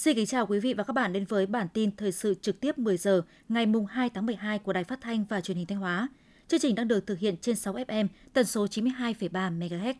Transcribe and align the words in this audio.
Xin 0.00 0.16
kính 0.16 0.26
chào 0.26 0.46
quý 0.46 0.60
vị 0.60 0.74
và 0.74 0.84
các 0.84 0.92
bạn 0.92 1.12
đến 1.12 1.24
với 1.24 1.46
bản 1.46 1.68
tin 1.74 1.96
thời 1.96 2.12
sự 2.12 2.34
trực 2.34 2.60
tiếp 2.60 2.78
10 2.78 2.96
giờ 2.96 3.22
ngày 3.48 3.66
mùng 3.66 3.86
2 3.86 4.10
tháng 4.10 4.26
12 4.26 4.58
của 4.58 4.72
Đài 4.72 4.84
Phát 4.84 5.00
thanh 5.00 5.24
và 5.28 5.40
Truyền 5.40 5.56
hình 5.56 5.66
Thanh 5.66 5.78
Hóa. 5.78 6.08
Chương 6.48 6.60
trình 6.60 6.74
đang 6.74 6.88
được 6.88 7.06
thực 7.06 7.18
hiện 7.18 7.36
trên 7.36 7.56
6 7.56 7.74
FM, 7.74 8.06
tần 8.32 8.46
số 8.46 8.66
92,3 8.66 9.58
MHz. 9.58 9.94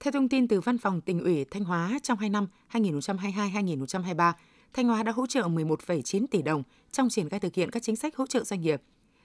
Theo 0.00 0.12
thông 0.12 0.28
tin 0.28 0.48
từ 0.48 0.60
Văn 0.60 0.78
phòng 0.78 1.00
tỉnh 1.00 1.20
ủy 1.20 1.44
Thanh 1.44 1.64
Hóa, 1.64 1.98
trong 2.02 2.18
2 2.18 2.28
năm 2.28 2.46
2022-2023, 2.72 4.32
Thanh 4.72 4.88
Hóa 4.88 5.02
đã 5.02 5.12
hỗ 5.12 5.26
trợ 5.26 5.42
11,9 5.42 6.26
tỷ 6.30 6.42
đồng 6.42 6.62
trong 6.92 7.08
triển 7.08 7.28
khai 7.28 7.40
thực 7.40 7.54
hiện 7.54 7.70
các 7.70 7.82
chính 7.82 7.96
sách 7.96 8.16
hỗ 8.16 8.26
trợ 8.26 8.44
doanh 8.44 8.60
nghiệp. 8.60 8.82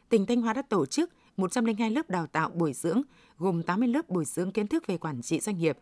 Tỉnh 0.10 0.26
Thanh 0.26 0.42
Hóa 0.42 0.54
đã 0.54 0.62
tổ 0.62 0.86
chức 0.86 1.10
102 1.38 1.92
lớp 1.92 2.10
đào 2.10 2.28
tạo 2.28 2.50
bồi 2.50 2.74
dưỡng, 2.74 3.02
gồm 3.38 3.64
80 3.64 3.88
lớp 3.88 4.10
bồi 4.10 4.26
dưỡng 4.26 4.52
kiến 4.52 4.68
thức 4.68 4.88
về 4.88 4.98
quản 4.98 5.22
trị 5.22 5.40
doanh 5.40 5.58
nghiệp, 5.58 5.78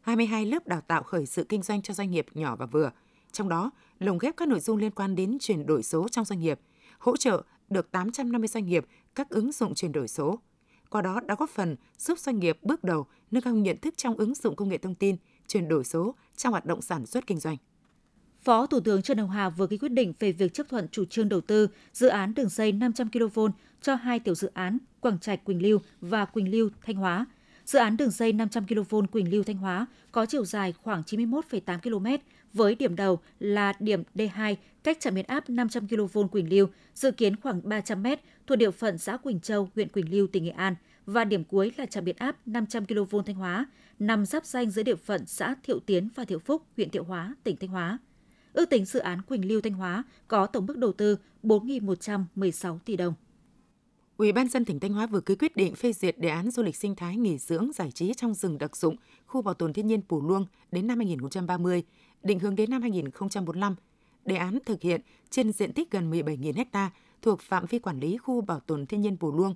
22 0.00 0.46
lớp 0.46 0.66
đào 0.66 0.80
tạo 0.80 1.02
khởi 1.02 1.26
sự 1.26 1.44
kinh 1.44 1.62
doanh 1.62 1.82
cho 1.82 1.94
doanh 1.94 2.10
nghiệp 2.10 2.26
nhỏ 2.34 2.56
và 2.56 2.66
vừa. 2.66 2.90
Trong 3.32 3.48
đó, 3.48 3.70
lồng 3.98 4.18
ghép 4.18 4.36
các 4.36 4.48
nội 4.48 4.60
dung 4.60 4.76
liên 4.76 4.90
quan 4.90 5.16
đến 5.16 5.38
chuyển 5.40 5.66
đổi 5.66 5.82
số 5.82 6.08
trong 6.08 6.24
doanh 6.24 6.40
nghiệp, 6.40 6.60
hỗ 6.98 7.16
trợ 7.16 7.42
được 7.70 7.90
850 7.90 8.48
doanh 8.48 8.66
nghiệp 8.66 8.86
các 9.14 9.30
ứng 9.30 9.52
dụng 9.52 9.74
chuyển 9.74 9.92
đổi 9.92 10.08
số. 10.08 10.38
Qua 10.90 11.02
đó 11.02 11.20
đã 11.20 11.34
góp 11.38 11.50
phần 11.50 11.76
giúp 11.98 12.18
doanh 12.18 12.38
nghiệp 12.38 12.58
bước 12.62 12.84
đầu 12.84 13.06
nâng 13.30 13.42
cao 13.42 13.54
nhận 13.54 13.76
thức 13.80 13.94
trong 13.96 14.16
ứng 14.16 14.34
dụng 14.34 14.56
công 14.56 14.68
nghệ 14.68 14.78
thông 14.78 14.94
tin, 14.94 15.16
chuyển 15.48 15.68
đổi 15.68 15.84
số 15.84 16.14
trong 16.36 16.52
hoạt 16.52 16.64
động 16.64 16.82
sản 16.82 17.06
xuất 17.06 17.26
kinh 17.26 17.40
doanh. 17.40 17.56
Phó 18.40 18.66
Thủ 18.66 18.80
tướng 18.80 19.02
Trần 19.02 19.18
Hồng 19.18 19.30
Hà 19.30 19.48
vừa 19.48 19.66
ký 19.66 19.78
quyết 19.78 19.88
định 19.88 20.12
về 20.18 20.32
việc 20.32 20.54
chấp 20.54 20.68
thuận 20.68 20.88
chủ 20.88 21.04
trương 21.04 21.28
đầu 21.28 21.40
tư 21.40 21.68
dự 21.92 22.08
án 22.08 22.34
đường 22.34 22.48
dây 22.48 22.72
500 22.72 23.08
kV 23.10 23.40
cho 23.82 23.94
hai 23.94 24.18
tiểu 24.18 24.34
dự 24.34 24.50
án 24.54 24.78
Quảng 25.00 25.18
Trạch 25.18 25.44
Quỳnh 25.44 25.62
Lưu 25.62 25.78
và 26.00 26.24
Quỳnh 26.24 26.50
Lưu 26.50 26.70
Thanh 26.82 26.96
Hóa. 26.96 27.26
Dự 27.64 27.78
án 27.78 27.96
đường 27.96 28.10
dây 28.10 28.32
500 28.32 28.66
kV 28.66 28.96
Quỳnh 29.12 29.30
Lưu 29.30 29.42
Thanh 29.42 29.56
Hóa 29.56 29.86
có 30.12 30.26
chiều 30.26 30.44
dài 30.44 30.74
khoảng 30.82 31.02
91,8 31.02 31.78
km 31.78 32.22
với 32.52 32.74
điểm 32.74 32.96
đầu 32.96 33.18
là 33.40 33.72
điểm 33.80 34.02
D2 34.14 34.56
cách 34.82 35.00
trạm 35.00 35.14
biến 35.14 35.24
áp 35.26 35.50
500 35.50 35.88
kV 35.88 36.18
Quỳnh 36.32 36.50
Lưu, 36.50 36.66
dự 36.94 37.10
kiến 37.10 37.36
khoảng 37.36 37.60
300 37.64 38.02
m 38.02 38.06
thuộc 38.46 38.58
địa 38.58 38.70
phận 38.70 38.98
xã 38.98 39.16
Quỳnh 39.16 39.40
Châu, 39.40 39.68
huyện 39.74 39.88
Quỳnh 39.88 40.10
Lưu, 40.10 40.26
tỉnh 40.26 40.44
Nghệ 40.44 40.50
An 40.50 40.74
và 41.06 41.24
điểm 41.24 41.44
cuối 41.44 41.72
là 41.76 41.86
trạm 41.86 42.04
biến 42.04 42.16
áp 42.18 42.36
500 42.46 42.86
kV 42.86 43.16
Thanh 43.26 43.36
Hóa, 43.36 43.66
nằm 43.98 44.26
giáp 44.26 44.46
danh 44.46 44.70
giữa 44.70 44.82
địa 44.82 44.96
phận 44.96 45.26
xã 45.26 45.54
Thiệu 45.62 45.80
Tiến 45.86 46.08
và 46.14 46.24
Thiệu 46.24 46.38
Phúc, 46.38 46.62
huyện 46.76 46.90
Thiệu 46.90 47.04
Hóa, 47.04 47.34
tỉnh 47.44 47.56
Thanh 47.56 47.70
Hóa. 47.70 47.98
Ước 48.52 48.70
tính 48.70 48.84
dự 48.84 49.00
án 49.00 49.22
Quỳnh 49.22 49.48
Lưu 49.48 49.60
Thanh 49.60 49.72
Hóa 49.72 50.04
có 50.28 50.46
tổng 50.46 50.66
mức 50.66 50.78
đầu 50.78 50.92
tư 50.92 51.16
4.116 51.42 52.78
tỷ 52.84 52.96
đồng. 52.96 53.14
Ủy 54.16 54.32
ban 54.32 54.48
dân 54.48 54.64
tỉnh 54.64 54.80
Thanh 54.80 54.92
Hóa 54.92 55.06
vừa 55.06 55.20
ký 55.20 55.34
quyết 55.34 55.56
định 55.56 55.74
phê 55.74 55.92
duyệt 55.92 56.18
đề 56.18 56.28
án 56.28 56.50
du 56.50 56.62
lịch 56.62 56.76
sinh 56.76 56.94
thái 56.94 57.16
nghỉ 57.16 57.38
dưỡng 57.38 57.70
giải 57.74 57.90
trí 57.90 58.14
trong 58.14 58.34
rừng 58.34 58.58
đặc 58.58 58.76
dụng, 58.76 58.96
khu 59.26 59.42
bảo 59.42 59.54
tồn 59.54 59.72
thiên 59.72 59.86
nhiên 59.86 60.02
Pù 60.08 60.28
Luông 60.28 60.46
đến 60.72 60.86
năm 60.86 60.98
2030, 60.98 61.82
định 62.22 62.38
hướng 62.38 62.56
đến 62.56 62.70
năm 62.70 62.82
2045. 62.82 63.74
Đề 64.24 64.36
án 64.36 64.58
thực 64.66 64.82
hiện 64.82 65.00
trên 65.30 65.52
diện 65.52 65.72
tích 65.72 65.90
gần 65.90 66.10
17.000 66.10 66.64
ha 66.72 66.90
thuộc 67.22 67.40
phạm 67.40 67.66
vi 67.66 67.78
quản 67.78 68.00
lý 68.00 68.16
khu 68.16 68.40
bảo 68.40 68.60
tồn 68.60 68.86
thiên 68.86 69.00
nhiên 69.00 69.16
Bù 69.20 69.32
Luông 69.32 69.54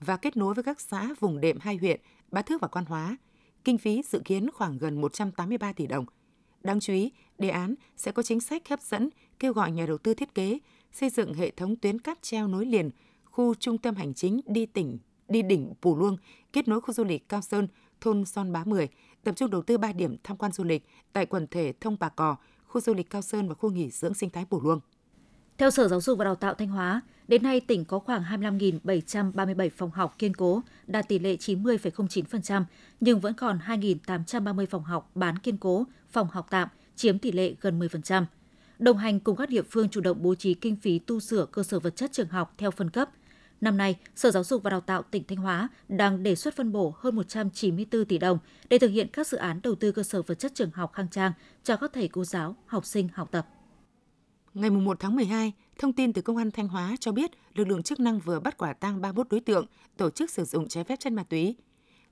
và 0.00 0.16
kết 0.16 0.36
nối 0.36 0.54
với 0.54 0.64
các 0.64 0.80
xã 0.80 1.08
vùng 1.20 1.40
đệm 1.40 1.58
hai 1.60 1.76
huyện 1.76 2.00
Bá 2.30 2.42
Thước 2.42 2.60
và 2.60 2.68
Quan 2.68 2.84
Hóa. 2.84 3.16
Kinh 3.64 3.78
phí 3.78 4.02
dự 4.02 4.20
kiến 4.24 4.50
khoảng 4.50 4.78
gần 4.78 5.00
183 5.00 5.72
tỷ 5.72 5.86
đồng. 5.86 6.04
Đáng 6.62 6.80
chú 6.80 6.92
ý, 6.92 7.12
đề 7.38 7.48
án 7.48 7.74
sẽ 7.96 8.12
có 8.12 8.22
chính 8.22 8.40
sách 8.40 8.68
hấp 8.68 8.82
dẫn, 8.82 9.08
kêu 9.38 9.52
gọi 9.52 9.70
nhà 9.70 9.86
đầu 9.86 9.98
tư 9.98 10.14
thiết 10.14 10.34
kế, 10.34 10.58
xây 10.92 11.10
dựng 11.10 11.34
hệ 11.34 11.50
thống 11.50 11.76
tuyến 11.76 11.98
cáp 11.98 12.18
treo 12.22 12.48
nối 12.48 12.66
liền 12.66 12.90
khu 13.24 13.54
trung 13.54 13.78
tâm 13.78 13.94
hành 13.94 14.14
chính 14.14 14.40
đi 14.46 14.66
tỉnh 14.66 14.98
đi 15.28 15.42
đỉnh 15.42 15.72
Pù 15.82 15.96
Luông, 15.96 16.16
kết 16.52 16.68
nối 16.68 16.80
khu 16.80 16.94
du 16.94 17.04
lịch 17.04 17.28
Cao 17.28 17.42
Sơn, 17.42 17.68
thôn 18.00 18.24
Son 18.24 18.52
Bá 18.52 18.64
10, 18.64 18.88
tập 19.24 19.34
trung 19.36 19.50
đầu 19.50 19.62
tư 19.62 19.78
3 19.78 19.92
điểm 19.92 20.16
tham 20.24 20.36
quan 20.36 20.52
du 20.52 20.64
lịch 20.64 20.86
tại 21.12 21.26
quần 21.26 21.46
thể 21.46 21.72
Thông 21.80 21.96
Bà 22.00 22.08
Cò, 22.08 22.36
khu 22.66 22.80
du 22.80 22.94
lịch 22.94 23.10
Cao 23.10 23.22
Sơn 23.22 23.48
và 23.48 23.54
khu 23.54 23.70
nghỉ 23.70 23.90
dưỡng 23.90 24.14
sinh 24.14 24.30
thái 24.30 24.46
bổ 24.50 24.60
Luông. 24.60 24.80
Theo 25.58 25.70
Sở 25.70 25.88
Giáo 25.88 26.00
dục 26.00 26.18
và 26.18 26.24
Đào 26.24 26.34
tạo 26.34 26.54
Thanh 26.54 26.68
Hóa, 26.68 27.00
đến 27.28 27.42
nay 27.42 27.60
tỉnh 27.60 27.84
có 27.84 27.98
khoảng 27.98 28.22
25.737 28.22 29.70
phòng 29.76 29.90
học 29.90 30.14
kiên 30.18 30.34
cố, 30.34 30.62
đạt 30.86 31.08
tỷ 31.08 31.18
lệ 31.18 31.36
90,09%, 31.36 32.64
nhưng 33.00 33.20
vẫn 33.20 33.34
còn 33.34 33.58
2.830 33.66 34.66
phòng 34.66 34.84
học 34.84 35.10
bán 35.14 35.38
kiên 35.38 35.56
cố, 35.56 35.86
phòng 36.10 36.28
học 36.30 36.46
tạm, 36.50 36.68
chiếm 36.96 37.18
tỷ 37.18 37.32
lệ 37.32 37.54
gần 37.60 37.80
10%. 37.80 38.24
Đồng 38.78 38.96
hành 38.96 39.20
cùng 39.20 39.36
các 39.36 39.48
địa 39.48 39.62
phương 39.62 39.88
chủ 39.88 40.00
động 40.00 40.22
bố 40.22 40.34
trí 40.34 40.54
kinh 40.54 40.76
phí 40.76 40.98
tu 40.98 41.20
sửa 41.20 41.46
cơ 41.46 41.62
sở 41.62 41.80
vật 41.80 41.96
chất 41.96 42.12
trường 42.12 42.28
học 42.28 42.54
theo 42.58 42.70
phân 42.70 42.90
cấp– 42.90 43.10
Năm 43.64 43.76
nay, 43.76 43.96
Sở 44.14 44.30
Giáo 44.30 44.44
dục 44.44 44.62
và 44.62 44.70
Đào 44.70 44.80
tạo 44.80 45.02
tỉnh 45.02 45.24
Thanh 45.28 45.38
Hóa 45.38 45.68
đang 45.88 46.22
đề 46.22 46.34
xuất 46.34 46.56
phân 46.56 46.72
bổ 46.72 46.94
hơn 46.98 47.16
194 47.16 48.04
tỷ 48.04 48.18
đồng 48.18 48.38
để 48.68 48.78
thực 48.78 48.88
hiện 48.88 49.08
các 49.12 49.26
dự 49.26 49.38
án 49.38 49.60
đầu 49.62 49.74
tư 49.74 49.92
cơ 49.92 50.02
sở 50.02 50.22
vật 50.22 50.34
chất 50.34 50.54
trường 50.54 50.70
học 50.70 50.92
khang 50.92 51.08
trang 51.08 51.32
cho 51.62 51.76
các 51.76 51.90
thầy 51.94 52.08
cô 52.08 52.24
giáo, 52.24 52.56
học 52.66 52.86
sinh 52.86 53.08
học 53.14 53.28
tập. 53.30 53.48
Ngày 54.54 54.70
1 54.70 55.00
tháng 55.00 55.16
12, 55.16 55.52
thông 55.78 55.92
tin 55.92 56.12
từ 56.12 56.22
Công 56.22 56.36
an 56.36 56.50
Thanh 56.50 56.68
Hóa 56.68 56.96
cho 57.00 57.12
biết 57.12 57.30
lực 57.54 57.68
lượng 57.68 57.82
chức 57.82 58.00
năng 58.00 58.18
vừa 58.18 58.40
bắt 58.40 58.58
quả 58.58 58.72
tang 58.72 59.00
31 59.00 59.26
đối 59.30 59.40
tượng 59.40 59.66
tổ 59.96 60.10
chức 60.10 60.30
sử 60.30 60.44
dụng 60.44 60.68
trái 60.68 60.84
phép 60.84 60.96
chân 61.00 61.14
ma 61.14 61.24
túy. 61.28 61.56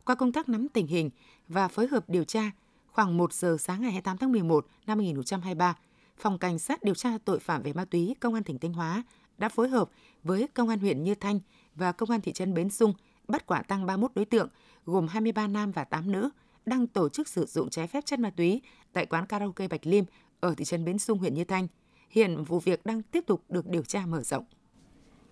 Qua 0.05 0.15
công 0.15 0.33
tác 0.33 0.49
nắm 0.49 0.69
tình 0.69 0.87
hình 0.87 1.11
và 1.49 1.69
phối 1.69 1.87
hợp 1.87 2.05
điều 2.09 2.25
tra, 2.25 2.51
khoảng 2.87 3.17
1 3.17 3.33
giờ 3.33 3.57
sáng 3.61 3.81
ngày 3.81 3.91
28 3.93 4.17
tháng 4.17 4.33
11 4.33 4.67
năm 4.87 4.99
2023, 4.99 5.77
Phòng 6.19 6.39
Cảnh 6.39 6.59
sát 6.59 6.83
điều 6.83 6.95
tra 6.95 7.19
tội 7.25 7.39
phạm 7.39 7.63
về 7.63 7.73
ma 7.73 7.85
túy 7.85 8.15
Công 8.21 8.35
an 8.35 8.43
tỉnh 8.43 8.59
Thanh 8.59 8.73
Hóa 8.73 9.03
đã 9.43 9.49
phối 9.49 9.69
hợp 9.69 9.91
với 10.23 10.49
Công 10.55 10.69
an 10.69 10.79
huyện 10.79 11.05
Như 11.05 11.15
Thanh 11.15 11.41
và 11.75 11.93
Công 11.93 12.11
an 12.11 12.21
thị 12.21 12.33
trấn 12.33 12.55
Bến 12.55 12.71
Sung 12.71 12.93
bắt 13.29 13.47
quả 13.47 13.63
tăng 13.63 13.87
31 13.87 14.11
đối 14.15 14.25
tượng, 14.25 14.49
gồm 14.87 15.09
23 15.09 15.47
nam 15.47 15.73
và 15.73 15.85
8 15.85 16.13
nữ, 16.13 16.31
đang 16.67 16.87
tổ 16.87 17.09
chức 17.09 17.29
sử 17.29 17.47
dụng 17.47 17.71
trái 17.71 17.87
phép 17.87 18.07
chất 18.07 18.19
ma 18.19 18.31
túy 18.31 18.61
tại 18.93 19.07
quán 19.07 19.27
karaoke 19.27 19.69
Bạch 19.69 19.87
Liêm 19.87 20.05
ở 20.41 20.55
thị 20.55 20.65
trấn 20.65 20.85
Bến 20.85 20.99
Sung, 20.99 21.19
huyện 21.19 21.35
Như 21.35 21.45
Thanh. 21.45 21.69
Hiện 22.11 22.45
vụ 22.45 22.59
việc 22.59 22.87
đang 22.87 23.03
tiếp 23.03 23.25
tục 23.27 23.45
được 23.49 23.69
điều 23.69 23.83
tra 23.83 24.07
mở 24.07 24.23
rộng. 24.23 24.45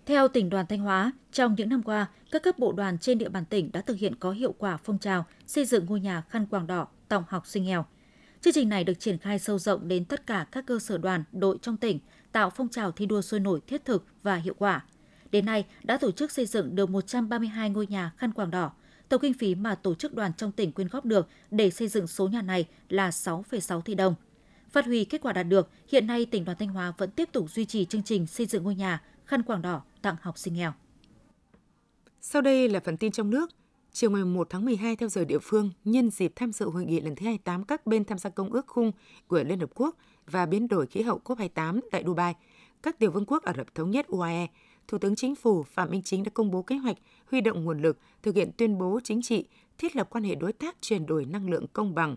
Theo 0.05 0.27
tỉnh 0.27 0.49
đoàn 0.49 0.65
Thanh 0.69 0.79
Hóa, 0.79 1.11
trong 1.31 1.55
những 1.57 1.69
năm 1.69 1.83
qua, 1.83 2.07
các 2.31 2.43
cấp 2.43 2.59
bộ 2.59 2.71
đoàn 2.71 2.97
trên 2.97 3.17
địa 3.17 3.29
bàn 3.29 3.45
tỉnh 3.45 3.71
đã 3.71 3.81
thực 3.81 3.97
hiện 3.97 4.15
có 4.15 4.31
hiệu 4.31 4.53
quả 4.57 4.77
phong 4.77 4.97
trào 4.97 5.25
xây 5.47 5.65
dựng 5.65 5.85
ngôi 5.85 5.99
nhà 5.99 6.21
khăn 6.29 6.45
quàng 6.45 6.67
đỏ 6.67 6.87
tặng 7.07 7.23
học 7.27 7.47
sinh 7.47 7.63
nghèo. 7.63 7.85
Chương 8.41 8.53
trình 8.53 8.69
này 8.69 8.83
được 8.83 8.99
triển 8.99 9.17
khai 9.17 9.39
sâu 9.39 9.59
rộng 9.59 9.87
đến 9.87 10.05
tất 10.05 10.27
cả 10.27 10.45
các 10.51 10.65
cơ 10.67 10.79
sở 10.79 10.97
đoàn, 10.97 11.23
đội 11.31 11.57
trong 11.61 11.77
tỉnh 11.77 11.99
tạo 12.31 12.49
phong 12.49 12.69
trào 12.69 12.91
thi 12.91 13.05
đua 13.05 13.21
sôi 13.21 13.39
nổi 13.39 13.61
thiết 13.67 13.85
thực 13.85 14.05
và 14.23 14.35
hiệu 14.35 14.53
quả. 14.57 14.85
Đến 15.31 15.45
nay 15.45 15.65
đã 15.83 15.97
tổ 15.97 16.11
chức 16.11 16.31
xây 16.31 16.45
dựng 16.45 16.75
được 16.75 16.89
132 16.89 17.69
ngôi 17.69 17.87
nhà 17.87 18.11
khăn 18.17 18.31
quàng 18.31 18.51
đỏ. 18.51 18.71
Tổng 19.09 19.21
kinh 19.21 19.33
phí 19.33 19.55
mà 19.55 19.75
tổ 19.75 19.95
chức 19.95 20.13
đoàn 20.13 20.31
trong 20.37 20.51
tỉnh 20.51 20.71
quyên 20.71 20.87
góp 20.87 21.05
được 21.05 21.27
để 21.51 21.69
xây 21.69 21.87
dựng 21.87 22.07
số 22.07 22.27
nhà 22.27 22.41
này 22.41 22.67
là 22.89 23.09
6,6 23.09 23.81
tỷ 23.81 23.95
đồng. 23.95 24.15
Phát 24.69 24.85
huy 24.85 25.05
kết 25.05 25.21
quả 25.21 25.33
đạt 25.33 25.47
được, 25.47 25.69
hiện 25.87 26.07
nay 26.07 26.25
tỉnh 26.25 26.45
đoàn 26.45 26.57
Thanh 26.57 26.69
Hóa 26.69 26.93
vẫn 26.97 27.11
tiếp 27.11 27.29
tục 27.31 27.51
duy 27.51 27.65
trì 27.65 27.85
chương 27.85 28.03
trình 28.03 28.27
xây 28.27 28.45
dựng 28.45 28.63
ngôi 28.63 28.75
nhà 28.75 29.01
khăn 29.25 29.43
quàng 29.43 29.61
đỏ 29.61 29.81
tặng 30.01 30.15
học 30.21 30.37
sinh 30.37 30.53
nghèo. 30.53 30.73
Sau 32.21 32.41
đây 32.41 32.69
là 32.69 32.79
phần 32.79 32.97
tin 32.97 33.11
trong 33.11 33.29
nước. 33.29 33.49
Chiều 33.93 34.11
ngày 34.11 34.25
1 34.25 34.47
tháng 34.49 34.65
12 34.65 34.95
theo 34.95 35.09
giờ 35.09 35.25
địa 35.25 35.39
phương, 35.41 35.71
nhân 35.85 36.09
dịp 36.09 36.33
tham 36.35 36.51
dự 36.51 36.69
hội 36.69 36.85
nghị 36.85 36.99
lần 37.01 37.15
thứ 37.15 37.25
28 37.25 37.63
các 37.63 37.85
bên 37.85 38.05
tham 38.05 38.17
gia 38.17 38.29
công 38.29 38.53
ước 38.53 38.67
khung 38.67 38.91
của 39.27 39.43
Liên 39.43 39.59
Hợp 39.59 39.69
Quốc 39.75 39.97
và 40.25 40.45
biến 40.45 40.67
đổi 40.67 40.87
khí 40.87 41.01
hậu 41.01 41.19
COP28 41.25 41.79
tại 41.91 42.03
Dubai, 42.05 42.35
các 42.83 42.99
tiểu 42.99 43.11
vương 43.11 43.25
quốc 43.25 43.43
Ả 43.43 43.53
Rập 43.57 43.75
Thống 43.75 43.91
nhất 43.91 44.07
UAE, 44.07 44.47
Thủ 44.87 44.97
tướng 44.97 45.15
Chính 45.15 45.35
phủ 45.35 45.63
Phạm 45.63 45.91
Minh 45.91 46.01
Chính 46.01 46.23
đã 46.23 46.31
công 46.33 46.51
bố 46.51 46.61
kế 46.61 46.75
hoạch 46.75 46.97
huy 47.25 47.41
động 47.41 47.63
nguồn 47.63 47.81
lực 47.81 47.97
thực 48.23 48.35
hiện 48.35 48.51
tuyên 48.57 48.77
bố 48.77 48.99
chính 49.03 49.21
trị 49.21 49.47
thiết 49.77 49.95
lập 49.95 50.07
quan 50.09 50.23
hệ 50.23 50.35
đối 50.35 50.53
tác 50.53 50.75
chuyển 50.81 51.05
đổi 51.05 51.25
năng 51.25 51.49
lượng 51.49 51.65
công 51.73 51.95
bằng 51.95 52.15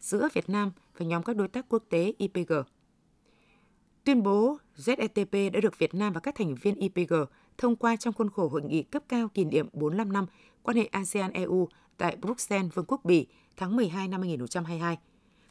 giữa 0.00 0.28
Việt 0.32 0.48
Nam 0.48 0.72
và 0.98 1.06
nhóm 1.06 1.22
các 1.22 1.36
đối 1.36 1.48
tác 1.48 1.66
quốc 1.68 1.82
tế 1.88 2.14
IPG. 2.18 2.52
Tuyên 4.04 4.22
bố 4.22 4.58
ZETP 4.76 5.50
đã 5.50 5.60
được 5.60 5.78
Việt 5.78 5.94
Nam 5.94 6.12
và 6.12 6.20
các 6.20 6.34
thành 6.34 6.54
viên 6.54 6.74
IPG 6.74 7.14
thông 7.58 7.76
qua 7.76 7.96
trong 7.96 8.14
khuôn 8.14 8.30
khổ 8.30 8.48
hội 8.48 8.62
nghị 8.62 8.82
cấp 8.82 9.02
cao 9.08 9.28
kỷ 9.28 9.44
niệm 9.44 9.68
45 9.72 10.12
năm 10.12 10.26
quan 10.62 10.76
hệ 10.76 10.84
ASEAN-EU 10.84 11.68
tại 11.96 12.16
Bruxelles, 12.16 12.74
Vương 12.74 12.84
quốc 12.88 13.04
Bỉ 13.04 13.26
tháng 13.56 13.76
12 13.76 14.08
năm 14.08 14.20
2022. 14.20 14.98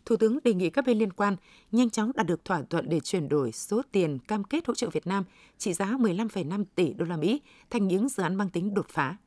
Thủ 0.05 0.15
tướng 0.15 0.39
đề 0.43 0.53
nghị 0.53 0.69
các 0.69 0.85
bên 0.85 0.97
liên 0.97 1.13
quan 1.13 1.35
nhanh 1.71 1.89
chóng 1.89 2.11
đạt 2.15 2.27
được 2.27 2.45
thỏa 2.45 2.61
thuận 2.69 2.89
để 2.89 2.99
chuyển 2.99 3.29
đổi 3.29 3.51
số 3.51 3.81
tiền 3.91 4.19
cam 4.19 4.43
kết 4.43 4.67
hỗ 4.67 4.75
trợ 4.75 4.89
Việt 4.89 5.07
Nam 5.07 5.23
trị 5.57 5.73
giá 5.73 5.85
15,5 5.85 6.63
tỷ 6.75 6.93
đô 6.93 7.05
la 7.05 7.17
Mỹ 7.17 7.41
thành 7.69 7.87
những 7.87 8.09
dự 8.09 8.23
án 8.23 8.35
mang 8.35 8.49
tính 8.49 8.73
đột 8.73 8.89
phá. 8.89 9.17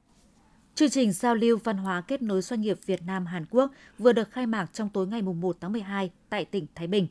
Chương 0.75 0.91
trình 0.91 1.13
giao 1.13 1.35
lưu 1.35 1.59
văn 1.65 1.77
hóa 1.77 2.01
kết 2.01 2.23
nối 2.23 2.43
doanh 2.43 2.61
nghiệp 2.61 2.79
Việt 2.87 3.03
Nam 3.03 3.27
Hàn 3.27 3.47
Quốc 3.51 3.71
vừa 3.99 4.13
được 4.13 4.31
khai 4.31 4.47
mạc 4.47 4.67
trong 4.73 4.89
tối 4.89 5.07
ngày 5.07 5.23
1 5.23 5.57
tháng 5.61 5.73
12 5.73 6.11
tại 6.29 6.45
tỉnh 6.45 6.67
Thái 6.75 6.87
Bình. 6.87 7.07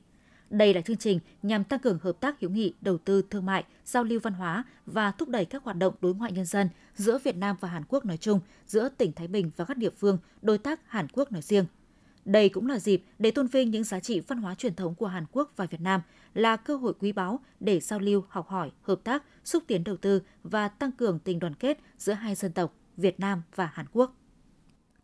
Đây 0.49 0.73
là 0.73 0.81
chương 0.81 0.97
trình 0.97 1.19
nhằm 1.43 1.63
tăng 1.63 1.79
cường 1.79 1.99
hợp 2.01 2.19
tác 2.19 2.39
hữu 2.39 2.51
nghị, 2.51 2.73
đầu 2.81 2.97
tư 2.97 3.21
thương 3.29 3.45
mại, 3.45 3.63
giao 3.85 4.03
lưu 4.03 4.19
văn 4.23 4.33
hóa 4.33 4.63
và 4.85 5.11
thúc 5.11 5.29
đẩy 5.29 5.45
các 5.45 5.63
hoạt 5.63 5.77
động 5.77 5.93
đối 6.01 6.13
ngoại 6.13 6.31
nhân 6.31 6.45
dân 6.45 6.69
giữa 6.95 7.17
Việt 7.23 7.35
Nam 7.35 7.55
và 7.59 7.69
Hàn 7.69 7.83
Quốc 7.87 8.05
nói 8.05 8.17
chung, 8.17 8.39
giữa 8.67 8.89
tỉnh 8.89 9.11
Thái 9.11 9.27
Bình 9.27 9.51
và 9.57 9.65
các 9.65 9.77
địa 9.77 9.89
phương 9.89 10.17
đối 10.41 10.57
tác 10.57 10.79
Hàn 10.87 11.07
Quốc 11.13 11.31
nói 11.31 11.41
riêng. 11.41 11.65
Đây 12.25 12.49
cũng 12.49 12.67
là 12.67 12.79
dịp 12.79 13.03
để 13.19 13.31
tôn 13.31 13.47
vinh 13.47 13.71
những 13.71 13.83
giá 13.83 13.99
trị 13.99 14.19
văn 14.19 14.37
hóa 14.37 14.55
truyền 14.55 14.75
thống 14.75 14.95
của 14.95 15.07
Hàn 15.07 15.25
Quốc 15.31 15.53
và 15.55 15.65
Việt 15.65 15.81
Nam, 15.81 16.01
là 16.33 16.55
cơ 16.55 16.75
hội 16.75 16.93
quý 16.99 17.11
báu 17.11 17.39
để 17.59 17.79
giao 17.79 17.99
lưu, 17.99 18.23
học 18.29 18.47
hỏi, 18.47 18.71
hợp 18.81 18.99
tác, 19.03 19.23
xúc 19.43 19.63
tiến 19.67 19.83
đầu 19.83 19.97
tư 19.97 20.21
và 20.43 20.67
tăng 20.67 20.91
cường 20.91 21.19
tình 21.19 21.39
đoàn 21.39 21.53
kết 21.55 21.79
giữa 21.97 22.13
hai 22.13 22.35
dân 22.35 22.51
tộc 22.51 22.73
Việt 22.97 23.19
Nam 23.19 23.41
và 23.55 23.69
Hàn 23.73 23.85
Quốc. 23.93 24.15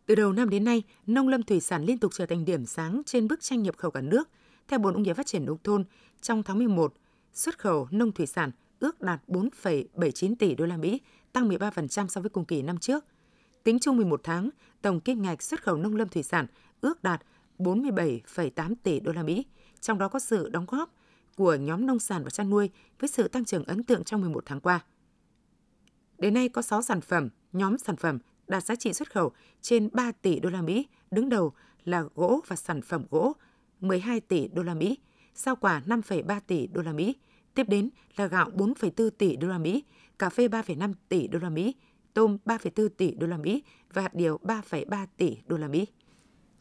Từ 0.06 0.14
đầu 0.14 0.32
năm 0.32 0.50
đến 0.50 0.64
nay, 0.64 0.82
nông 1.06 1.28
lâm 1.28 1.42
thủy 1.42 1.60
sản 1.60 1.84
liên 1.84 1.98
tục 1.98 2.12
trở 2.14 2.26
thành 2.26 2.44
điểm 2.44 2.66
sáng 2.66 3.02
trên 3.06 3.28
bức 3.28 3.40
tranh 3.42 3.62
nhập 3.62 3.76
khẩu 3.76 3.90
cả 3.90 4.00
nước– 4.00 4.28
Theo 4.70 4.78
Bộ 4.78 4.90
Nông 4.90 5.02
nghiệp 5.02 5.14
Phát 5.14 5.26
triển 5.26 5.44
Nông 5.44 5.58
thôn, 5.64 5.84
trong 6.20 6.42
tháng 6.42 6.58
11, 6.58 6.94
xuất 7.32 7.58
khẩu 7.58 7.88
nông 7.90 8.12
thủy 8.12 8.26
sản 8.26 8.50
ước 8.80 9.00
đạt 9.00 9.20
4,79 9.28 10.34
tỷ 10.38 10.54
đô 10.54 10.66
la 10.66 10.76
Mỹ, 10.76 11.00
tăng 11.32 11.48
13% 11.48 12.08
so 12.08 12.20
với 12.20 12.30
cùng 12.30 12.44
kỳ 12.44 12.62
năm 12.62 12.78
trước. 12.78 13.04
Tính 13.64 13.78
chung 13.78 13.96
11 13.96 14.20
tháng, 14.24 14.50
tổng 14.82 15.00
kim 15.00 15.22
ngạch 15.22 15.42
xuất 15.42 15.62
khẩu 15.62 15.76
nông 15.76 15.96
lâm 15.96 16.08
thủy 16.08 16.22
sản 16.22 16.46
ước 16.80 17.02
đạt 17.02 17.22
47,8 17.58 18.74
tỷ 18.82 19.00
đô 19.00 19.12
la 19.12 19.22
Mỹ, 19.22 19.46
trong 19.80 19.98
đó 19.98 20.08
có 20.08 20.18
sự 20.18 20.48
đóng 20.48 20.66
góp 20.68 20.94
của 21.36 21.54
nhóm 21.54 21.86
nông 21.86 21.98
sản 21.98 22.24
và 22.24 22.30
chăn 22.30 22.50
nuôi 22.50 22.70
với 22.98 23.08
sự 23.08 23.28
tăng 23.28 23.44
trưởng 23.44 23.64
ấn 23.64 23.84
tượng 23.84 24.04
trong 24.04 24.20
11 24.20 24.42
tháng 24.46 24.60
qua. 24.60 24.84
Đến 26.18 26.34
nay 26.34 26.48
có 26.48 26.62
6 26.62 26.82
sản 26.82 27.00
phẩm, 27.00 27.28
nhóm 27.52 27.78
sản 27.78 27.96
phẩm 27.96 28.18
đạt 28.46 28.64
giá 28.64 28.76
trị 28.76 28.92
xuất 28.92 29.12
khẩu 29.12 29.32
trên 29.60 29.88
3 29.92 30.12
tỷ 30.12 30.40
đô 30.40 30.50
la 30.50 30.62
Mỹ, 30.62 30.86
đứng 31.10 31.28
đầu 31.28 31.52
là 31.84 32.04
gỗ 32.14 32.40
và 32.46 32.56
sản 32.56 32.82
phẩm 32.82 33.04
gỗ 33.10 33.32
12 33.80 34.20
tỷ 34.20 34.48
đô 34.48 34.62
la 34.62 34.74
Mỹ, 34.74 34.98
rau 35.34 35.56
quả 35.56 35.82
5,3 35.86 36.40
tỷ 36.46 36.66
đô 36.66 36.82
la 36.82 36.92
Mỹ, 36.92 37.16
tiếp 37.54 37.68
đến 37.68 37.90
là 38.16 38.26
gạo 38.26 38.50
4,4 38.50 39.10
tỷ 39.10 39.36
đô 39.36 39.48
la 39.48 39.58
Mỹ, 39.58 39.84
cà 40.18 40.30
phê 40.30 40.48
3,5 40.48 40.92
tỷ 41.08 41.28
đô 41.28 41.38
la 41.38 41.50
Mỹ, 41.50 41.74
tôm 42.14 42.38
3,4 42.44 42.88
tỷ 42.88 43.14
đô 43.14 43.26
la 43.26 43.36
Mỹ 43.36 43.62
và 43.92 44.02
hạt 44.02 44.14
điều 44.14 44.38
3,3 44.42 45.06
tỷ 45.16 45.36
đô 45.46 45.56
la 45.56 45.68
Mỹ. 45.68 45.86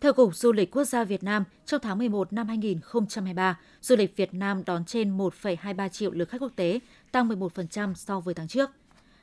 Theo 0.02 0.14
Cục 0.14 0.36
Du 0.36 0.52
lịch 0.52 0.72
Quốc 0.72 0.84
gia 0.84 1.04
Việt 1.04 1.24
Nam, 1.24 1.44
trong 1.66 1.82
tháng 1.84 1.98
11 1.98 2.34
năm 2.34 2.48
2023, 2.48 3.60
du 3.82 3.96
lịch 3.96 4.16
Việt 4.16 4.34
Nam 4.34 4.64
đón 4.66 4.86
trên 4.86 5.18
1,23 5.18 5.90
triệu 5.90 6.12
lượt 6.12 6.30
khách 6.30 6.42
quốc 6.42 6.52
tế, 6.56 6.80
tăng 7.12 7.30
11% 7.30 7.94
so 7.94 8.20
với 8.20 8.34
tháng 8.34 8.48
trước. 8.48 8.70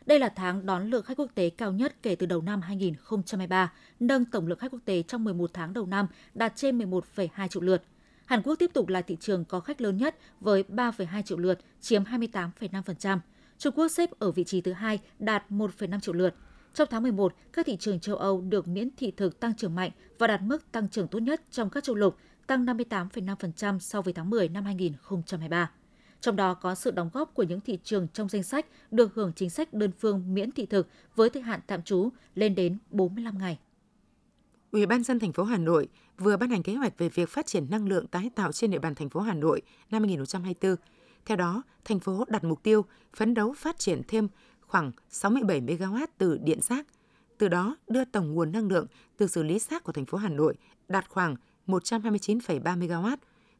Đây 0.06 0.18
là 0.18 0.28
tháng 0.28 0.66
đón 0.66 0.90
lượng 0.90 1.04
khách 1.04 1.16
quốc 1.16 1.30
tế 1.34 1.50
cao 1.50 1.72
nhất 1.72 1.96
kể 2.02 2.14
từ 2.14 2.26
đầu 2.26 2.42
năm 2.42 2.60
2023, 2.60 3.72
nâng 4.00 4.24
tổng 4.24 4.46
lượng 4.46 4.58
khách 4.58 4.70
quốc 4.70 4.82
tế 4.84 5.02
trong 5.02 5.24
11 5.24 5.50
tháng 5.52 5.72
đầu 5.72 5.86
năm 5.86 6.06
đạt 6.34 6.52
trên 6.56 6.78
11,2 6.78 7.48
triệu 7.48 7.62
lượt. 7.62 7.82
Hàn 8.26 8.42
Quốc 8.42 8.54
tiếp 8.54 8.70
tục 8.74 8.88
là 8.88 9.02
thị 9.02 9.16
trường 9.20 9.44
có 9.44 9.60
khách 9.60 9.80
lớn 9.80 9.96
nhất 9.96 10.16
với 10.40 10.64
3,2 10.68 11.22
triệu 11.22 11.38
lượt, 11.38 11.58
chiếm 11.80 12.04
28,5%. 12.04 13.18
Trung 13.58 13.74
Quốc 13.76 13.88
xếp 13.88 14.10
ở 14.18 14.32
vị 14.32 14.44
trí 14.44 14.60
thứ 14.60 14.72
hai, 14.72 15.00
đạt 15.18 15.44
1,5 15.50 16.00
triệu 16.00 16.14
lượt. 16.14 16.34
Trong 16.74 16.88
tháng 16.90 17.02
11, 17.02 17.34
các 17.52 17.66
thị 17.66 17.76
trường 17.76 18.00
châu 18.00 18.16
Âu 18.16 18.40
được 18.40 18.68
miễn 18.68 18.88
thị 18.96 19.10
thực 19.16 19.40
tăng 19.40 19.56
trưởng 19.56 19.74
mạnh 19.74 19.90
và 20.18 20.26
đạt 20.26 20.42
mức 20.42 20.72
tăng 20.72 20.88
trưởng 20.88 21.08
tốt 21.08 21.18
nhất 21.18 21.42
trong 21.50 21.70
các 21.70 21.84
châu 21.84 21.96
lục, 21.96 22.16
tăng 22.46 22.66
58,5% 22.66 23.78
so 23.78 24.02
với 24.02 24.12
tháng 24.12 24.30
10 24.30 24.48
năm 24.48 24.64
2023. 24.64 25.70
Trong 26.20 26.36
đó 26.36 26.54
có 26.54 26.74
sự 26.74 26.90
đóng 26.90 27.10
góp 27.12 27.34
của 27.34 27.42
những 27.42 27.60
thị 27.60 27.78
trường 27.84 28.08
trong 28.12 28.28
danh 28.28 28.42
sách 28.42 28.66
được 28.90 29.14
hưởng 29.14 29.32
chính 29.36 29.50
sách 29.50 29.74
đơn 29.74 29.90
phương 29.98 30.34
miễn 30.34 30.52
thị 30.52 30.66
thực 30.66 30.88
với 31.14 31.30
thời 31.30 31.42
hạn 31.42 31.60
tạm 31.66 31.82
trú 31.82 32.08
lên 32.34 32.54
đến 32.54 32.78
45 32.90 33.38
ngày. 33.38 33.58
Ủy 34.70 34.86
ban 34.86 35.02
dân 35.02 35.18
thành 35.18 35.32
phố 35.32 35.44
Hà 35.44 35.58
Nội 35.58 35.88
vừa 36.18 36.36
ban 36.36 36.50
hành 36.50 36.62
kế 36.62 36.74
hoạch 36.74 36.98
về 36.98 37.08
việc 37.08 37.28
phát 37.28 37.46
triển 37.46 37.70
năng 37.70 37.88
lượng 37.88 38.06
tái 38.06 38.30
tạo 38.34 38.52
trên 38.52 38.70
địa 38.70 38.78
bàn 38.78 38.94
thành 38.94 39.08
phố 39.08 39.20
Hà 39.20 39.34
Nội 39.34 39.62
năm 39.90 40.02
2024. 40.02 40.76
Theo 41.26 41.36
đó, 41.36 41.62
thành 41.84 42.00
phố 42.00 42.24
đặt 42.28 42.44
mục 42.44 42.62
tiêu 42.62 42.84
phấn 43.16 43.34
đấu 43.34 43.54
phát 43.56 43.78
triển 43.78 44.02
thêm 44.08 44.28
khoảng 44.60 44.92
67 45.08 45.60
MW 45.60 46.06
từ 46.18 46.38
điện 46.42 46.60
rác, 46.62 46.86
từ 47.38 47.48
đó 47.48 47.76
đưa 47.88 48.04
tổng 48.04 48.34
nguồn 48.34 48.52
năng 48.52 48.68
lượng 48.68 48.86
từ 49.16 49.26
xử 49.26 49.42
lý 49.42 49.58
rác 49.58 49.84
của 49.84 49.92
thành 49.92 50.06
phố 50.06 50.18
Hà 50.18 50.28
Nội 50.28 50.54
đạt 50.88 51.08
khoảng 51.08 51.36
129,3 51.66 52.78
MW. 52.78 53.16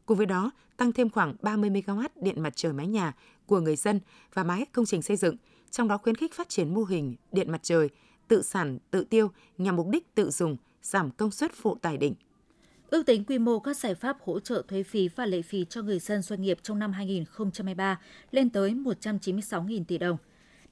Cùng 0.07 0.17
với 0.17 0.27
đó, 0.27 0.51
tăng 0.77 0.93
thêm 0.93 1.11
khoảng 1.11 1.37
30 1.43 1.71
MW 1.71 2.09
điện 2.17 2.43
mặt 2.43 2.53
trời 2.57 2.73
mái 2.73 2.87
nhà 2.87 3.15
của 3.47 3.61
người 3.61 3.77
dân 3.77 4.01
và 4.35 4.45
mái 4.45 4.67
công 4.73 4.87
trình 4.87 5.03
xây 5.03 5.17
dựng, 5.17 5.37
trong 5.71 5.89
đó 5.89 5.99
khuyến 5.99 6.15
khích 6.15 6.35
phát 6.35 6.49
triển 6.49 6.75
mô 6.75 6.85
hình 6.85 7.17
điện 7.33 7.53
mặt 7.53 7.61
trời 7.63 7.89
tự 8.29 8.43
sản, 8.43 8.79
tự 8.91 9.05
tiêu 9.05 9.31
nhằm 9.59 9.77
mục 9.77 9.87
đích 9.89 10.15
tự 10.15 10.31
dùng, 10.31 10.57
giảm 10.83 11.11
công 11.11 11.31
suất 11.31 11.53
phụ 11.55 11.75
tải 11.75 11.97
đỉnh. 11.97 12.15
Ước 12.91 13.07
tính 13.07 13.25
quy 13.25 13.39
mô 13.39 13.59
các 13.59 13.77
giải 13.77 13.95
pháp 13.95 14.17
hỗ 14.21 14.41
trợ 14.41 14.63
thuế 14.69 14.83
phí 14.83 15.09
và 15.09 15.27
lệ 15.27 15.43
phí 15.43 15.65
cho 15.65 15.83
người 15.83 15.99
dân 15.99 16.23
doanh 16.23 16.43
nghiệp 16.43 16.59
trong 16.63 16.79
năm 16.79 16.93
2023 16.93 18.01
lên 18.31 18.51
tới 18.51 18.75
196.000 18.75 19.85
tỷ 19.85 19.99
đồng. 19.99 20.17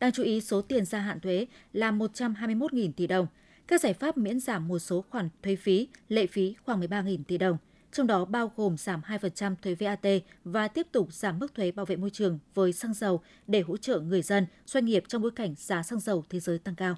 Đáng 0.00 0.12
chú 0.12 0.22
ý, 0.22 0.40
số 0.40 0.62
tiền 0.62 0.84
gia 0.84 0.98
hạn 0.98 1.20
thuế 1.20 1.46
là 1.72 1.90
121.000 1.92 2.92
tỷ 2.92 3.06
đồng. 3.06 3.26
Các 3.66 3.80
giải 3.80 3.94
pháp 3.94 4.16
miễn 4.16 4.40
giảm 4.40 4.68
một 4.68 4.78
số 4.78 5.04
khoản 5.10 5.28
thuế 5.42 5.56
phí, 5.56 5.88
lệ 6.08 6.26
phí 6.26 6.54
khoảng 6.64 6.80
13.000 6.80 7.24
tỷ 7.28 7.38
đồng, 7.38 7.56
trong 7.92 8.06
đó 8.06 8.24
bao 8.24 8.52
gồm 8.56 8.76
giảm 8.76 9.00
2% 9.06 9.54
thuế 9.62 9.74
VAT 9.74 10.06
và 10.44 10.68
tiếp 10.68 10.86
tục 10.92 11.12
giảm 11.12 11.38
mức 11.38 11.54
thuế 11.54 11.72
bảo 11.72 11.86
vệ 11.86 11.96
môi 11.96 12.10
trường 12.10 12.38
với 12.54 12.72
xăng 12.72 12.94
dầu 12.94 13.20
để 13.46 13.60
hỗ 13.60 13.76
trợ 13.76 14.00
người 14.00 14.22
dân, 14.22 14.46
doanh 14.66 14.84
nghiệp 14.84 15.04
trong 15.08 15.22
bối 15.22 15.30
cảnh 15.30 15.54
giá 15.58 15.82
xăng 15.82 16.00
dầu 16.00 16.24
thế 16.30 16.40
giới 16.40 16.58
tăng 16.58 16.74
cao. 16.74 16.96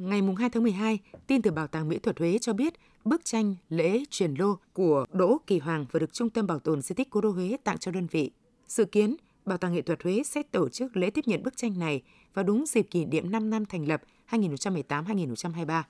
Ngày 0.00 0.22
2 0.38 0.50
tháng 0.50 0.62
12, 0.62 0.98
tin 1.26 1.42
từ 1.42 1.50
Bảo 1.50 1.66
tàng 1.66 1.88
Mỹ 1.88 1.98
thuật 1.98 2.18
Huế 2.18 2.38
cho 2.38 2.52
biết 2.52 2.74
bức 3.04 3.24
tranh 3.24 3.54
Lễ 3.68 4.04
truyền 4.10 4.34
lô 4.34 4.56
của 4.72 5.04
Đỗ 5.12 5.38
Kỳ 5.46 5.58
Hoàng 5.58 5.86
vừa 5.92 6.00
được 6.00 6.12
Trung 6.12 6.30
tâm 6.30 6.46
Bảo 6.46 6.58
tồn 6.58 6.82
Di 6.82 6.94
tích 6.94 7.10
Cố 7.10 7.20
đô 7.20 7.30
Huế 7.30 7.56
tặng 7.64 7.78
cho 7.78 7.90
đơn 7.90 8.06
vị. 8.10 8.30
Dự 8.68 8.84
kiến, 8.84 9.16
Bảo 9.44 9.58
tàng 9.58 9.72
Nghệ 9.72 9.82
thuật 9.82 10.02
Huế 10.02 10.22
sẽ 10.22 10.42
tổ 10.42 10.68
chức 10.68 10.96
lễ 10.96 11.10
tiếp 11.10 11.20
nhận 11.26 11.42
bức 11.42 11.56
tranh 11.56 11.78
này 11.78 12.02
vào 12.34 12.44
đúng 12.44 12.64
dịp 12.66 12.82
kỷ 12.90 13.04
niệm 13.04 13.30
5 13.30 13.50
năm 13.50 13.64
thành 13.64 13.88
lập 13.88 14.02
2018-2023. 14.30 15.82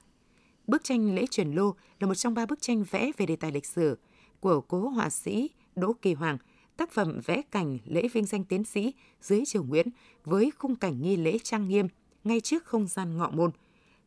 Bức 0.67 0.85
tranh 0.85 1.15
Lễ 1.15 1.25
truyền 1.31 1.53
lô 1.53 1.75
là 2.01 2.07
một 2.07 2.15
trong 2.15 2.35
ba 2.35 2.47
bức 2.47 2.61
tranh 2.61 2.85
vẽ 2.91 3.11
về 3.17 3.27
đề 3.27 3.37
tài 3.37 3.53
lịch 3.53 3.67
sử 3.67 3.99
của 4.41 4.61
cố 4.61 4.89
họa 4.89 5.11
sĩ 5.11 5.51
Đỗ 5.77 5.93
Kỳ 5.93 6.15
Hoàng, 6.15 6.39
tác 6.77 6.93
phẩm 6.93 7.21
vẽ 7.27 7.43
cảnh 7.51 7.79
lễ 7.87 8.09
vinh 8.13 8.27
danh 8.27 8.45
tiến 8.45 8.65
sĩ 8.65 8.95
dưới 9.21 9.43
triều 9.47 9.65
Nguyễn 9.65 9.89
với 10.25 10.53
khung 10.59 10.77
cảnh 10.77 11.03
nghi 11.03 11.17
lễ 11.17 11.39
trang 11.43 11.69
nghiêm 11.69 11.89
ngay 12.25 12.41
trước 12.41 12.65
không 12.65 12.87
gian 12.87 13.17
ngọ 13.17 13.31
môn. 13.31 13.51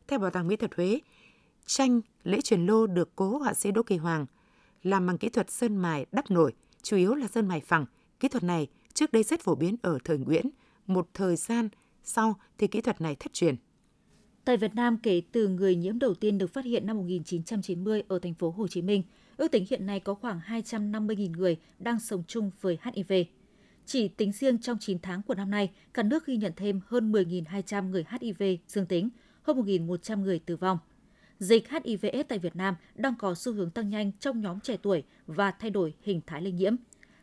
Theo 0.08 0.18
Bảo 0.18 0.30
tàng 0.30 0.48
Mỹ 0.48 0.56
thuật 0.56 0.74
Huế, 0.74 1.00
tranh 1.66 2.00
lễ 2.24 2.40
truyền 2.40 2.66
lô 2.66 2.86
được 2.86 3.16
cố 3.16 3.38
họa 3.38 3.54
sĩ 3.54 3.70
Đỗ 3.70 3.82
Kỳ 3.82 3.96
Hoàng 3.96 4.26
làm 4.82 5.06
bằng 5.06 5.18
kỹ 5.18 5.28
thuật 5.28 5.50
sơn 5.50 5.76
mài 5.76 6.06
đắp 6.12 6.30
nổi, 6.30 6.52
chủ 6.82 6.96
yếu 6.96 7.14
là 7.14 7.28
sơn 7.28 7.48
mài 7.48 7.60
phẳng. 7.60 7.86
Kỹ 8.20 8.28
thuật 8.28 8.42
này 8.44 8.66
trước 8.94 9.12
đây 9.12 9.22
rất 9.22 9.40
phổ 9.40 9.54
biến 9.54 9.76
ở 9.82 9.98
thời 10.04 10.18
Nguyễn, 10.18 10.50
một 10.86 11.08
thời 11.14 11.36
gian 11.36 11.68
sau 12.02 12.36
thì 12.58 12.66
kỹ 12.66 12.80
thuật 12.80 13.00
này 13.00 13.16
thất 13.20 13.32
truyền. 13.32 13.56
Tại 14.44 14.56
Việt 14.56 14.74
Nam, 14.74 14.96
kể 15.02 15.22
từ 15.32 15.48
người 15.48 15.76
nhiễm 15.76 15.98
đầu 15.98 16.14
tiên 16.14 16.38
được 16.38 16.52
phát 16.52 16.64
hiện 16.64 16.86
năm 16.86 16.96
1990 16.96 18.02
ở 18.08 18.18
thành 18.18 18.34
phố 18.34 18.50
Hồ 18.50 18.68
Chí 18.68 18.82
Minh, 18.82 19.02
ước 19.36 19.50
tính 19.52 19.64
hiện 19.70 19.86
nay 19.86 20.00
có 20.00 20.14
khoảng 20.14 20.40
250.000 20.48 21.30
người 21.32 21.56
đang 21.78 22.00
sống 22.00 22.22
chung 22.28 22.50
với 22.60 22.78
HIV. 22.82 23.12
Chỉ 23.86 24.08
tính 24.08 24.32
riêng 24.32 24.58
trong 24.58 24.78
9 24.80 24.98
tháng 24.98 25.22
của 25.22 25.34
năm 25.34 25.50
nay, 25.50 25.70
cả 25.94 26.02
nước 26.02 26.26
ghi 26.26 26.36
nhận 26.36 26.52
thêm 26.56 26.80
hơn 26.86 27.12
10.200 27.12 27.88
người 27.88 28.04
HIV 28.20 28.42
dương 28.68 28.86
tính, 28.86 29.08
hơn 29.44 29.56
1.100 29.56 30.20
người 30.20 30.38
tử 30.38 30.56
vong. 30.56 30.78
Dịch 31.38 31.68
HIV/AIDS 31.68 32.28
tại 32.28 32.38
Việt 32.38 32.56
Nam 32.56 32.74
đang 32.94 33.14
có 33.18 33.34
xu 33.34 33.52
hướng 33.52 33.70
tăng 33.70 33.90
nhanh 33.90 34.12
trong 34.20 34.40
nhóm 34.40 34.60
trẻ 34.60 34.76
tuổi 34.82 35.02
và 35.26 35.50
thay 35.50 35.70
đổi 35.70 35.94
hình 36.02 36.20
thái 36.26 36.42
lây 36.42 36.52
nhiễm. 36.52 36.76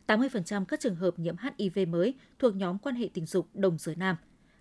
80% 0.08 0.66
các 0.66 0.80
trường 0.80 0.96
hợp 0.96 1.20
nhiễm 1.20 1.36
HIV 1.38 1.80
mới 1.88 2.14
thuộc 2.40 2.56
nhóm 2.56 2.78
quan 2.78 2.96
hệ 2.96 3.10
tình 3.14 3.26
dục 3.26 3.48
đồng 3.54 3.78
giới 3.78 3.96
nam. 3.96 4.16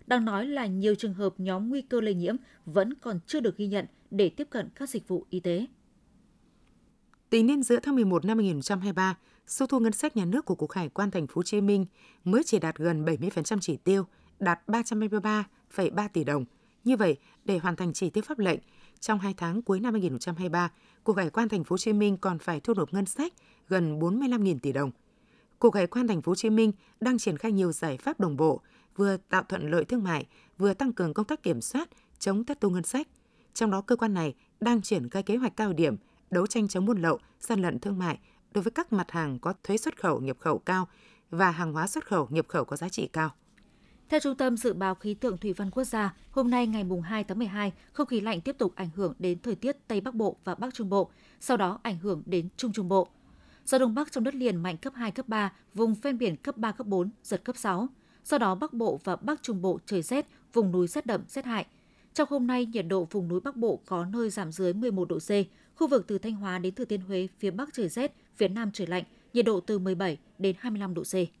Đang 0.07 0.25
nói 0.25 0.47
là 0.47 0.65
nhiều 0.65 0.95
trường 0.95 1.13
hợp 1.13 1.33
nhóm 1.37 1.69
nguy 1.69 1.81
cơ 1.81 2.01
lây 2.01 2.13
nhiễm 2.13 2.35
vẫn 2.65 2.93
còn 2.93 3.19
chưa 3.27 3.39
được 3.39 3.57
ghi 3.57 3.67
nhận 3.67 3.85
để 4.11 4.29
tiếp 4.29 4.47
cận 4.49 4.69
các 4.75 4.89
dịch 4.89 5.07
vụ 5.07 5.25
y 5.29 5.39
tế. 5.39 5.65
Tính 7.29 7.47
đến 7.47 7.63
giữa 7.63 7.79
tháng 7.83 7.95
11 7.95 8.25
năm 8.25 8.37
2023, 8.37 9.17
số 9.47 9.67
thu 9.67 9.79
ngân 9.79 9.93
sách 9.93 10.17
nhà 10.17 10.25
nước 10.25 10.45
của 10.45 10.55
Cục 10.55 10.71
Hải 10.71 10.89
quan 10.89 11.11
Thành 11.11 11.27
phố 11.27 11.33
Hồ 11.35 11.43
Chí 11.43 11.61
Minh 11.61 11.85
mới 12.23 12.43
chỉ 12.45 12.59
đạt 12.59 12.77
gần 12.77 13.05
70% 13.05 13.57
chỉ 13.61 13.77
tiêu, 13.77 14.05
đạt 14.39 14.59
323,3 14.67 16.09
tỷ 16.13 16.23
đồng. 16.23 16.45
Như 16.83 16.97
vậy, 16.97 17.17
để 17.45 17.57
hoàn 17.57 17.75
thành 17.75 17.93
chỉ 17.93 18.09
tiêu 18.09 18.23
pháp 18.27 18.39
lệnh, 18.39 18.59
trong 18.99 19.19
2 19.19 19.33
tháng 19.37 19.61
cuối 19.61 19.79
năm 19.79 19.93
2023, 19.93 20.71
Cục 21.03 21.17
Hải 21.17 21.29
quan 21.29 21.49
Thành 21.49 21.63
phố 21.63 21.73
Hồ 21.73 21.77
Chí 21.77 21.93
Minh 21.93 22.17
còn 22.17 22.39
phải 22.39 22.59
thu 22.59 22.73
nộp 22.73 22.93
ngân 22.93 23.05
sách 23.05 23.33
gần 23.67 23.99
45.000 23.99 24.59
tỷ 24.59 24.71
đồng. 24.71 24.91
Cục 25.59 25.75
Hải 25.75 25.87
quan 25.87 26.07
Thành 26.07 26.21
phố 26.21 26.29
Hồ 26.29 26.35
Chí 26.35 26.49
Minh 26.49 26.71
đang 26.99 27.17
triển 27.17 27.37
khai 27.37 27.51
nhiều 27.51 27.71
giải 27.71 27.97
pháp 27.97 28.19
đồng 28.19 28.37
bộ, 28.37 28.61
vừa 28.95 29.17
tạo 29.17 29.43
thuận 29.43 29.71
lợi 29.71 29.85
thương 29.85 30.03
mại, 30.03 30.27
vừa 30.57 30.73
tăng 30.73 30.93
cường 30.93 31.13
công 31.13 31.25
tác 31.25 31.43
kiểm 31.43 31.61
soát, 31.61 31.89
chống 32.19 32.45
thất 32.45 32.61
thu 32.61 32.69
ngân 32.69 32.83
sách. 32.83 33.07
Trong 33.53 33.71
đó 33.71 33.81
cơ 33.81 33.95
quan 33.95 34.13
này 34.13 34.35
đang 34.59 34.81
triển 34.81 35.09
khai 35.09 35.23
kế 35.23 35.35
hoạch 35.35 35.55
cao 35.55 35.73
điểm 35.73 35.95
đấu 36.31 36.47
tranh 36.47 36.67
chống 36.67 36.85
buôn 36.85 37.01
lậu, 37.01 37.19
gian 37.39 37.61
lận 37.61 37.79
thương 37.79 37.97
mại 37.97 38.19
đối 38.51 38.63
với 38.63 38.71
các 38.71 38.93
mặt 38.93 39.11
hàng 39.11 39.39
có 39.39 39.53
thuế 39.63 39.77
xuất 39.77 39.99
khẩu 39.99 40.21
nhập 40.21 40.37
khẩu 40.39 40.59
cao 40.59 40.87
và 41.29 41.51
hàng 41.51 41.73
hóa 41.73 41.87
xuất 41.87 42.07
khẩu 42.07 42.27
nhập 42.29 42.45
khẩu 42.47 42.65
có 42.65 42.75
giá 42.75 42.89
trị 42.89 43.09
cao. 43.13 43.29
Theo 44.11 44.19
Trung 44.19 44.35
tâm 44.35 44.57
Dự 44.57 44.73
báo 44.73 44.95
Khí 44.95 45.13
tượng 45.13 45.37
Thủy 45.37 45.53
văn 45.53 45.71
Quốc 45.71 45.83
gia, 45.83 46.15
hôm 46.31 46.49
nay 46.49 46.67
ngày 46.67 46.85
2 47.03 47.23
tháng 47.23 47.37
12, 47.37 47.71
không 47.93 48.07
khí 48.07 48.21
lạnh 48.21 48.41
tiếp 48.41 48.55
tục 48.57 48.73
ảnh 48.75 48.89
hưởng 48.95 49.13
đến 49.19 49.39
thời 49.39 49.55
tiết 49.55 49.87
Tây 49.87 50.01
Bắc 50.01 50.15
Bộ 50.15 50.35
và 50.43 50.55
Bắc 50.55 50.73
Trung 50.73 50.89
Bộ, 50.89 51.09
sau 51.39 51.57
đó 51.57 51.79
ảnh 51.83 51.99
hưởng 51.99 52.23
đến 52.25 52.47
Trung 52.57 52.73
Trung 52.73 52.89
Bộ. 52.89 53.07
Gió 53.65 53.77
Đông 53.77 53.95
Bắc 53.95 54.11
trong 54.11 54.23
đất 54.23 54.35
liền 54.35 54.55
mạnh 54.55 54.77
cấp 54.77 54.93
2, 54.95 55.11
cấp 55.11 55.27
3, 55.27 55.53
vùng 55.73 55.95
ven 55.95 56.17
biển 56.17 56.35
cấp 56.35 56.57
3, 56.57 56.71
cấp 56.71 56.87
4, 56.87 57.09
giật 57.23 57.41
cấp 57.43 57.57
6. 57.57 57.87
Sau 58.23 58.39
đó 58.39 58.55
Bắc 58.55 58.73
Bộ 58.73 58.99
và 59.03 59.15
Bắc 59.15 59.43
Trung 59.43 59.61
Bộ 59.61 59.79
trời 59.85 60.01
rét, 60.01 60.27
vùng 60.53 60.71
núi 60.71 60.87
rét 60.87 61.05
đậm, 61.05 61.21
rét 61.27 61.45
hại. 61.45 61.65
Trong 62.13 62.27
hôm 62.31 62.47
nay, 62.47 62.65
nhiệt 62.65 62.85
độ 62.87 63.07
vùng 63.11 63.27
núi 63.27 63.39
Bắc 63.39 63.55
Bộ 63.55 63.79
có 63.85 64.05
nơi 64.05 64.29
giảm 64.29 64.51
dưới 64.51 64.73
11 64.73 65.09
độ 65.09 65.19
C, 65.19 65.29
khu 65.75 65.87
vực 65.87 66.07
từ 66.07 66.17
Thanh 66.17 66.35
Hóa 66.35 66.59
đến 66.59 66.75
Thừa 66.75 66.85
Thiên 66.85 67.01
Huế, 67.01 67.27
phía 67.39 67.51
Bắc 67.51 67.69
trời 67.73 67.89
rét, 67.89 68.15
phía 68.35 68.47
Nam 68.47 68.71
trời 68.71 68.87
lạnh, 68.87 69.03
nhiệt 69.33 69.45
độ 69.45 69.59
từ 69.59 69.79
17 69.79 70.17
đến 70.37 70.55
25 70.59 70.93
độ 70.93 71.03
C. 71.03 71.40